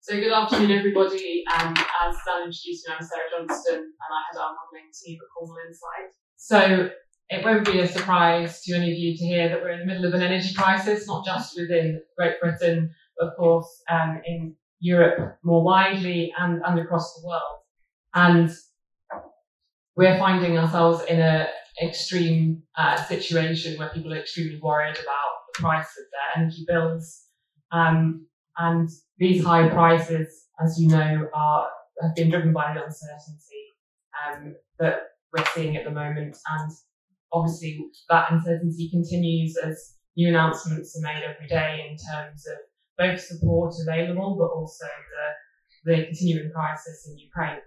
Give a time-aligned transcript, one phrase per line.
[0.00, 1.44] So good afternoon, everybody.
[1.54, 5.28] Um, as Dan introduced me, I'm Sarah Johnston, and I head our modelling team at
[5.36, 6.14] Cornwall Insight.
[6.36, 6.90] So
[7.28, 9.86] it won't be a surprise to any of you to hear that we're in the
[9.86, 14.54] middle of an energy crisis, not just within Great Britain, but of course um, in
[14.80, 17.58] Europe more widely and, and across the world.
[18.14, 18.50] And
[19.96, 21.48] we're finding ourselves in an
[21.82, 27.24] extreme uh, situation where people are extremely worried about the price of their energy bills.
[27.72, 28.28] Um,
[28.58, 28.88] and
[29.18, 31.68] these high prices, as you know, are
[32.02, 33.64] have been driven by the uncertainty
[34.24, 35.00] um, that
[35.36, 36.36] we're seeing at the moment.
[36.48, 36.70] And
[37.32, 42.58] obviously, that uncertainty continues as new announcements are made every day in terms of
[42.96, 44.86] both support available, but also
[45.84, 47.60] the, the continuing crisis in Ukraine.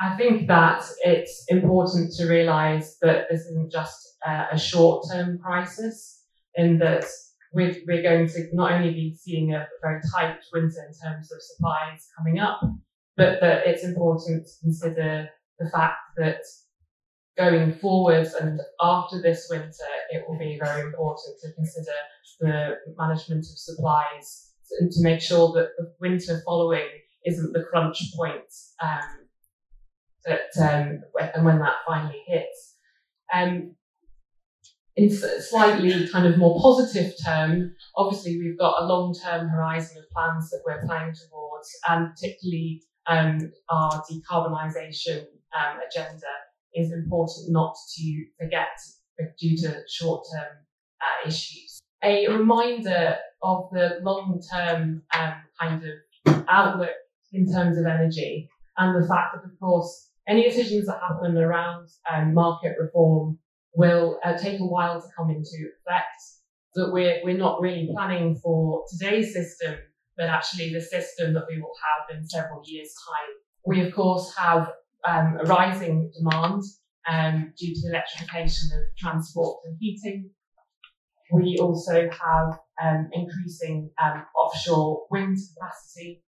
[0.00, 5.38] I think that it's important to realise that this isn't just uh, a short term
[5.38, 6.22] crisis,
[6.54, 7.04] in that
[7.52, 11.42] we're, we're going to not only be seeing a very tight winter in terms of
[11.42, 12.60] supplies coming up,
[13.16, 15.28] but that it's important to consider
[15.58, 16.40] the fact that
[17.36, 21.92] going forwards and after this winter, it will be very important to consider
[22.40, 26.88] the management of supplies and to make sure that the winter following
[27.24, 28.40] isn't the crunch point
[28.82, 29.28] um,
[30.24, 31.02] that um,
[31.34, 32.76] and when that finally hits.
[33.32, 33.74] Um,
[34.96, 40.50] in slightly kind of more positive term, obviously we've got a long-term horizon of plans
[40.50, 43.38] that we're planning towards, and particularly um,
[43.70, 45.24] our decarbonisation
[45.58, 46.26] um, agenda
[46.74, 48.78] is important not to forget
[49.38, 50.56] due to short-term
[51.00, 51.80] uh, issues.
[52.04, 55.82] A reminder of the long-term um, kind
[56.26, 56.90] of outlook
[57.32, 61.88] in terms of energy, and the fact that, of course, any decisions that happen around
[62.12, 63.38] um, market reform
[63.74, 66.22] will uh, take a while to come into effect.
[66.74, 69.76] That we're, we're not really planning for today's system,
[70.16, 73.34] but actually the system that we will have in several years' time.
[73.66, 74.70] We, of course, have
[75.06, 76.62] um, a rising demand
[77.10, 80.30] um, due to the electrification of transport and heating.
[81.32, 86.22] We also have um, increasing um, offshore wind capacity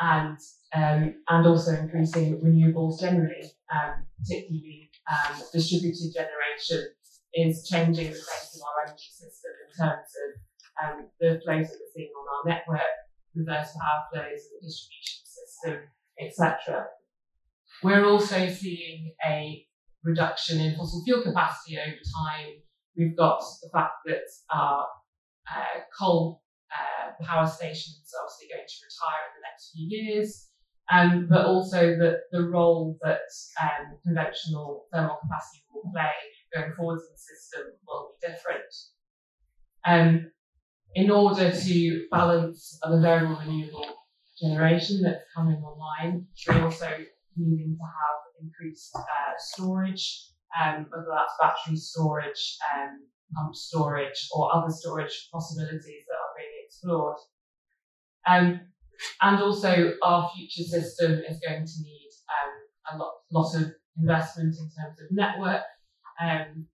[0.00, 0.38] and
[0.74, 6.92] um, and also increasing renewables generally, um, particularly um, distributed generation
[7.34, 10.30] is changing the face of our energy system in terms of
[10.84, 12.94] um, the flows that we're seeing on our network,
[13.34, 15.78] reverse power flows in the distribution system,
[16.20, 16.86] etc.
[17.82, 19.64] We're also seeing a
[20.04, 22.54] reduction in fossil fuel capacity over time.
[22.96, 24.86] We've got the fact that our
[25.48, 26.42] uh, coal
[26.72, 30.47] uh, power stations are obviously going to retire in the next few years
[30.90, 33.20] um, but also the, the role that
[33.62, 36.10] um, conventional thermal capacity will play
[36.54, 38.74] going forwards in the system will be different.
[39.86, 40.30] Um,
[40.94, 43.86] in order to balance the variable renewable
[44.40, 46.88] generation that's coming online, we're also
[47.36, 53.00] needing to have increased uh, storage, um, whether that's battery storage, um,
[53.34, 57.16] pump storage, or other storage possibilities that are being explored.
[58.26, 58.60] Um,
[59.22, 64.56] and also, our future system is going to need um, a lot, lot of investment
[64.58, 65.62] in terms of network.
[66.20, 66.66] Um,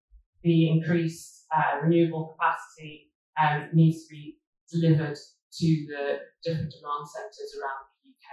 [0.43, 4.39] the increased uh, renewable capacity um, needs to be
[4.71, 8.29] delivered to the different demand centres around the UK.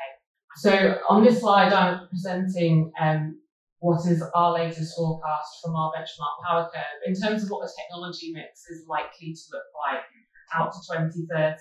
[0.57, 3.39] So, on this slide, I'm presenting um,
[3.79, 7.71] what is our latest forecast from our benchmark power curve in terms of what the
[7.81, 10.01] technology mix is likely to look like
[10.53, 11.55] out to 2030.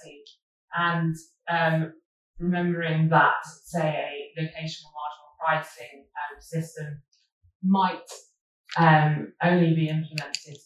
[0.76, 1.16] And
[1.50, 1.92] um,
[2.40, 7.02] remembering that, say, a locational marginal pricing um, system
[7.62, 8.10] might
[8.78, 10.56] um, only be implemented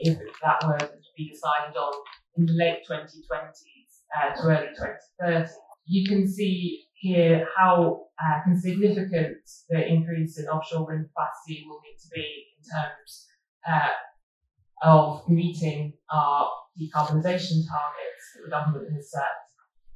[0.00, 1.92] if that were to be decided on
[2.36, 3.52] in the late 2020s
[4.16, 5.50] uh, to early 2030.
[5.86, 11.98] You can see here how uh, significant the increase in offshore wind capacity will need
[12.00, 13.26] to be in terms
[13.68, 16.48] uh, of meeting our
[16.80, 19.47] decarbonisation targets that the government has set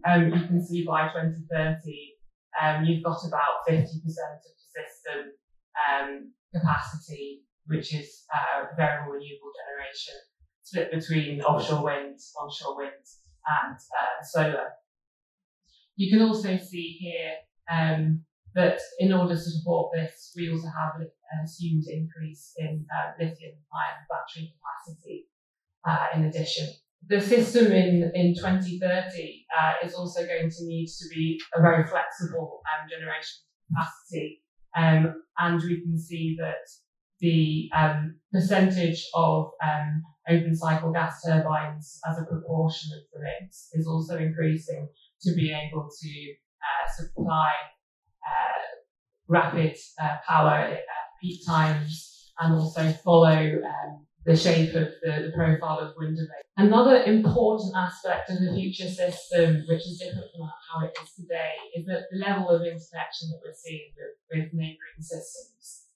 [0.07, 2.17] um, you can see by 2030,
[2.61, 5.33] um, you've got about 50% of the system
[5.79, 10.15] um, capacity, which is uh, variable renewable generation,
[10.63, 13.07] split between offshore wind, onshore wind,
[13.47, 14.73] and uh, solar.
[15.97, 17.35] You can also see here
[17.71, 18.25] um,
[18.55, 21.09] that in order to support this, we also have an
[21.45, 25.27] assumed increase in uh, lithium ion battery capacity
[25.87, 26.69] uh, in addition
[27.13, 31.87] the system in, in 2030 uh, is also going to need to be a very
[31.87, 33.37] flexible um, generation
[33.69, 34.43] capacity.
[34.75, 36.65] Um, and we can see that
[37.21, 43.69] the um, percentage of um, open cycle gas turbines as a proportion of the mix
[43.75, 44.89] is also increasing
[45.21, 46.11] to be able to
[46.65, 47.51] uh, supply
[48.27, 48.65] uh,
[49.29, 50.81] rapid uh, power at
[51.21, 56.19] peak times and also follow um, the shape of the, the profile of wind.
[56.57, 61.55] Another important aspect of the future system, which is different from how it is today,
[61.75, 65.87] is that the level of interconnection that we're seeing with, with neighbouring systems.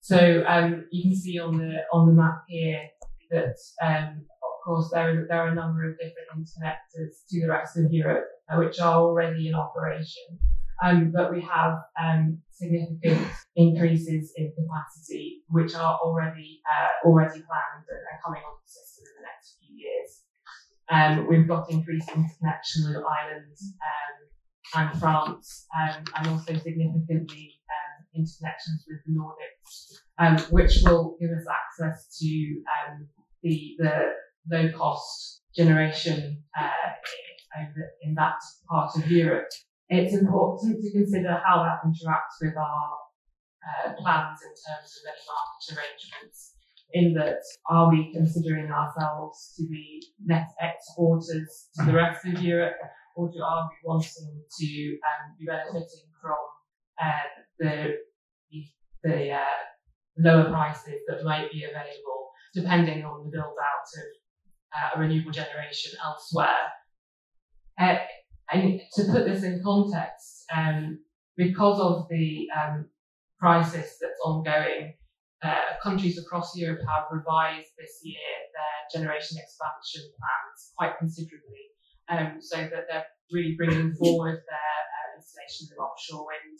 [0.00, 2.82] So um, you can see on the on the map here
[3.30, 7.76] that um, of course there, there are a number of different interconnectors to the rest
[7.76, 10.38] of Europe uh, which are already in operation.
[10.82, 17.86] Um, but we have um, significant increases in capacity, which are already uh, already planned
[17.88, 20.22] and are coming on the system in the next few years.
[20.90, 23.56] Um, we've got increased interconnection with Ireland
[23.86, 31.30] um, and France, um, and also significantly um, interconnections with the Nordics, which will give
[31.30, 32.62] us access to
[33.42, 34.12] the the
[34.50, 36.68] low cost generation uh,
[38.02, 39.48] in that part of Europe
[39.98, 42.98] it's important to consider how that interacts with our
[43.62, 46.54] uh, plans in terms of any market arrangements.
[46.94, 47.40] In that,
[47.70, 52.76] are we considering ourselves to be net exporters to the rest of Europe,
[53.16, 56.36] or do, are we wanting to um, be benefiting from
[57.02, 57.28] uh,
[57.58, 57.94] the
[59.04, 59.60] the uh,
[60.18, 65.92] lower prices that might be available, depending on the build out of uh, renewable generation
[66.04, 66.70] elsewhere?
[67.80, 67.96] Uh,
[68.52, 70.98] and to put this in context, um,
[71.36, 72.86] because of the um,
[73.40, 74.94] crisis that's ongoing,
[75.42, 78.16] uh, countries across Europe have revised this year
[78.54, 81.64] their generation expansion plans quite considerably,
[82.08, 86.58] um, so that they're really bringing forward their uh, installations of offshore wind.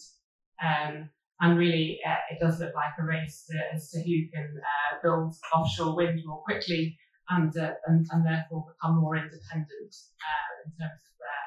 [0.62, 1.10] Um,
[1.40, 4.98] and really, uh, it does look like a race to, as to who can uh,
[5.02, 6.96] build offshore wind more quickly
[7.30, 11.42] and, uh, and, and therefore become more independent uh, in terms of their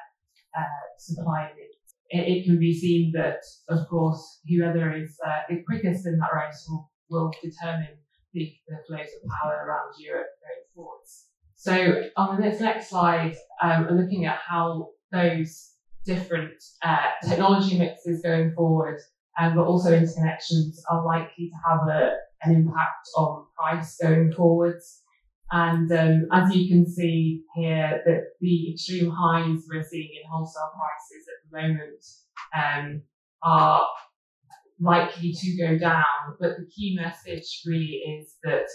[0.56, 0.62] uh,
[0.98, 1.74] supply it.
[2.10, 2.44] it.
[2.44, 6.90] can be seen that, of course, whoever is uh, the quickest in that race will,
[7.10, 7.98] will determine
[8.32, 11.26] the, the flows of power around Europe going forwards.
[11.56, 15.72] So on this next slide, um, we're looking at how those
[16.04, 19.00] different uh, technology mixes going forward,
[19.40, 22.12] um, but also interconnections are likely to have a,
[22.42, 25.02] an impact on price going forwards.
[25.52, 30.72] And um, as you can see here, that the extreme highs we're seeing in wholesale
[30.74, 32.04] prices at the moment
[32.56, 33.02] um,
[33.42, 33.86] are
[34.80, 36.04] likely to go down.
[36.40, 38.66] But the key message really is that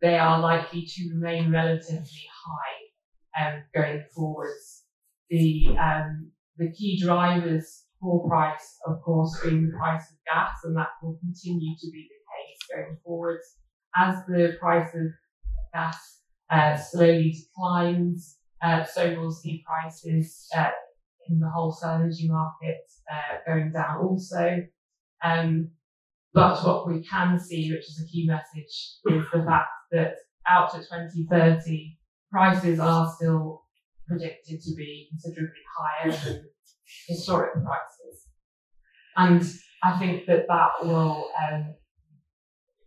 [0.00, 4.84] they are likely to remain relatively high um, going forwards.
[5.30, 10.76] The um, the key drivers for price, of course, being the price of gas, and
[10.76, 13.56] that will continue to be the case going forwards
[13.96, 15.08] as the price of
[15.76, 16.20] gas
[16.50, 18.38] uh, slowly declines.
[18.64, 20.70] Uh, so will see prices uh,
[21.28, 22.80] in the wholesale energy market
[23.12, 24.62] uh, going down also.
[25.22, 25.70] Um,
[26.32, 30.14] but what we can see, which is a key message, is the fact that
[30.48, 31.98] out to 2030,
[32.30, 33.62] prices are still
[34.06, 36.48] predicted to be considerably higher than
[37.08, 38.26] historic prices.
[39.16, 39.42] And
[39.82, 41.74] I think that that will um,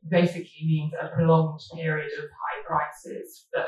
[0.07, 3.67] basically means a prolonged period of high prices that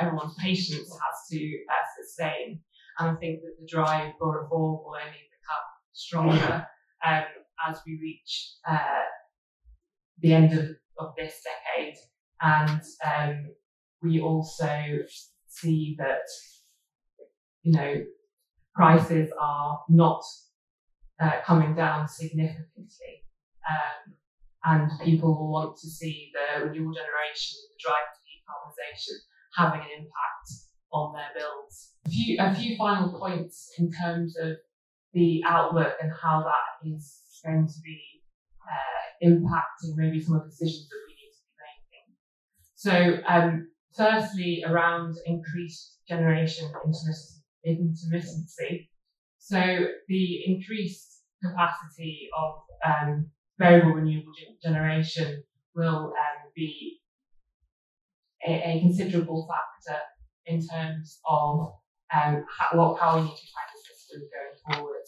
[0.00, 2.60] everyone's patience has to uh, sustain.
[2.98, 6.66] And I think that the drive for reform will only become stronger
[7.06, 7.24] um,
[7.68, 9.04] as we reach uh,
[10.20, 10.66] the end of,
[10.98, 11.42] of this
[11.76, 11.94] decade.
[12.42, 13.46] And um,
[14.02, 14.98] we also
[15.48, 16.28] see that,
[17.62, 18.04] you know,
[18.74, 20.22] prices are not
[21.20, 23.22] uh, coming down significantly.
[23.68, 24.14] Um,
[24.64, 29.16] and people will want to see the renewable generation, the drive to decarbonisation
[29.56, 30.48] having an impact
[30.92, 31.92] on their bills.
[32.06, 34.56] A few, a few final points in terms of
[35.12, 38.00] the outlook and how that is going to be
[38.64, 42.06] uh, impacting maybe some of the decisions that we need to be making.
[42.74, 46.72] So, um, firstly, around increased generation
[47.66, 48.88] intermittency.
[49.38, 49.60] So,
[50.08, 52.54] the increased capacity of
[52.86, 54.32] um, variable renewable
[54.62, 55.42] generation
[55.74, 57.00] will um, be
[58.46, 59.98] a, a, considerable factor
[60.46, 61.72] in terms of
[62.14, 65.02] um, how, what, we need to plan the system going forward.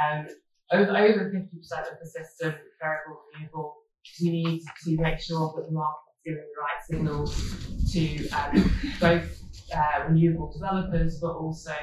[0.00, 0.26] Um,
[0.72, 3.76] over, over 50% of the system variable renewable.
[4.20, 8.72] We need to make sure that the market is giving the right signals to um,
[9.00, 9.42] both
[9.74, 11.74] uh, renewable developers, but also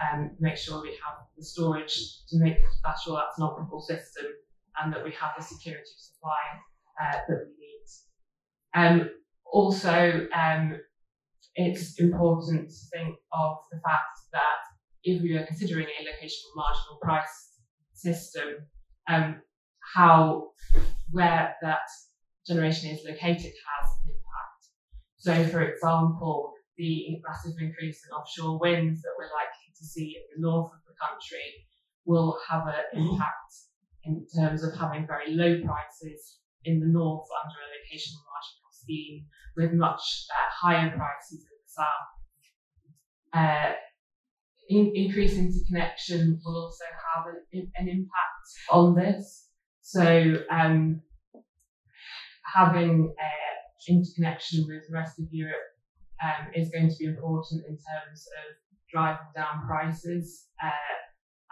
[0.00, 4.26] um, make sure we have the storage to make that sure that's an operable system
[4.82, 6.44] and that we have the security of supply
[7.00, 7.68] uh, that we need.
[8.74, 9.10] Um,
[9.50, 10.76] also, um,
[11.54, 14.60] it's important to think of the fact that
[15.04, 17.60] if we are considering a locational marginal price
[17.94, 18.66] system,
[19.08, 19.40] um,
[19.94, 20.50] how
[21.10, 21.88] where that
[22.46, 24.62] generation is located has an impact.
[25.16, 30.22] So, for example, the massive increase in offshore winds that we're likely to see in
[30.36, 31.66] the north of the country
[32.04, 33.54] will have an impact
[34.08, 39.26] in terms of having very low prices in the north under a locational marginal scheme
[39.56, 40.00] with much
[40.30, 42.08] uh, higher prices in the south.
[43.34, 43.72] Uh,
[44.70, 46.84] in, increase interconnection will also
[47.14, 49.48] have an, an impact on this.
[49.82, 51.00] So um,
[52.54, 55.56] having uh, interconnection with the rest of Europe
[56.22, 58.56] um, is going to be important in terms of
[58.90, 60.68] driving down prices uh,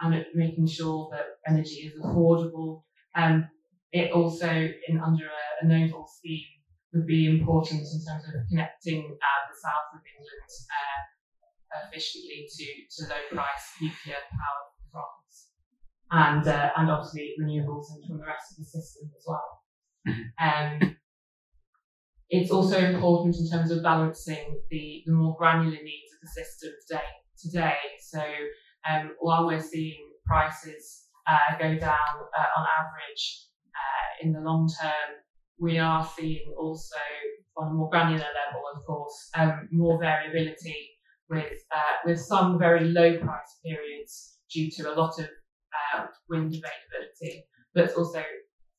[0.01, 2.83] and making sure that energy is affordable.
[3.15, 3.47] Um,
[3.91, 6.45] it also, in under a, a nodal scheme,
[6.93, 12.65] would be important in terms of connecting uh, the south of England uh, efficiently to,
[12.89, 15.35] to low price nuclear power from France.
[16.09, 19.49] And, uh, and obviously renewables and from the rest of the system as well.
[20.39, 20.97] Um,
[22.29, 26.71] it's also important in terms of balancing the, the more granular needs of the system
[26.87, 27.09] today.
[27.37, 27.77] today.
[27.99, 28.21] So
[28.89, 34.69] um, while we're seeing prices uh, go down uh, on average uh, in the long
[34.81, 35.17] term,
[35.59, 36.95] we are seeing also
[37.57, 40.89] on a more granular level, of course, um, more variability
[41.29, 46.53] with uh, with some very low price periods due to a lot of uh, wind
[46.53, 47.43] availability,
[47.73, 48.23] but also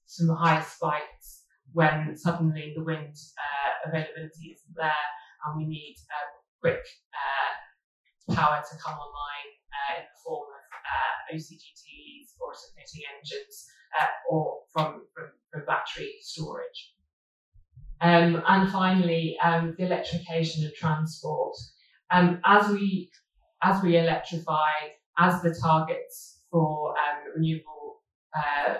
[0.06, 5.06] some high spikes when suddenly the wind uh, availability isn't there
[5.44, 6.82] and we need um, quick
[8.34, 13.68] power to come online uh, in the form of uh, OCGTs or rotating engines
[14.30, 16.94] or from, from, from battery storage.
[18.00, 21.56] Um, and finally, um, the electrification of transport.
[22.10, 23.10] Um, as we
[23.62, 24.70] as we electrify,
[25.18, 28.02] as the targets for um, renewable
[28.36, 28.74] uh,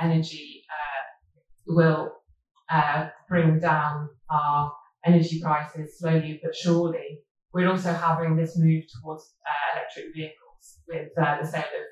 [0.00, 2.12] energy uh, will
[2.70, 4.72] uh, bring down our
[5.06, 7.20] energy prices slowly but surely,
[7.52, 11.86] we're also having this move towards uh, electric vehicles with uh, the sale of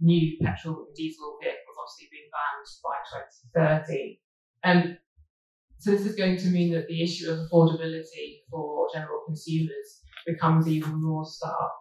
[0.00, 2.66] new petrol and diesel vehicles obviously being banned
[3.54, 4.20] by 2030.
[4.64, 4.98] Um,
[5.78, 10.66] so this is going to mean that the issue of affordability for general consumers becomes
[10.66, 11.72] even more stark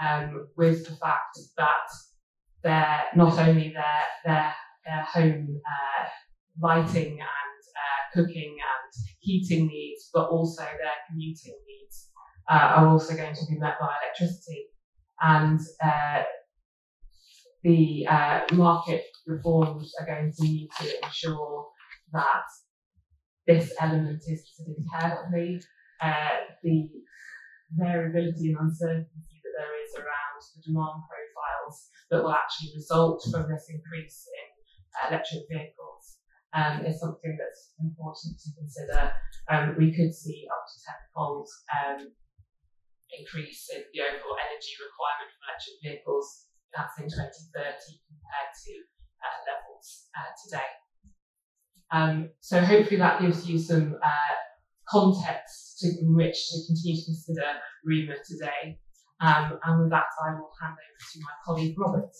[0.00, 1.88] um, with the fact that
[2.62, 4.52] their not only their their,
[4.84, 6.08] their home uh,
[6.60, 12.05] lighting and uh, cooking and heating needs, but also their commuting needs
[12.50, 14.66] uh, are also going to be met by electricity.
[15.20, 16.22] And uh,
[17.62, 21.66] the uh, market reforms are going to need to ensure
[22.12, 22.44] that
[23.46, 25.60] this element is considered carefully.
[26.02, 26.88] Uh, the
[27.74, 33.50] variability and uncertainty that there is around the demand profiles that will actually result from
[33.50, 36.18] this increase in electric vehicles
[36.54, 39.10] um, is something that's important to consider.
[39.50, 42.12] Um, we could see up to tenfold um,
[43.14, 46.50] increase in the overall energy requirement for electric vehicles.
[46.74, 48.72] That's in 2030 compared to
[49.22, 50.70] uh, levels uh, today.
[51.92, 54.36] Um, so hopefully that gives you some uh,
[54.88, 57.46] context to, in which to continue to consider
[57.86, 58.78] REMA today.
[59.20, 62.12] Um, and with that, I will hand over to my colleague Robert.